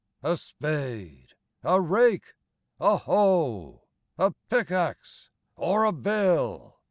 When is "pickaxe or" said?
4.49-5.83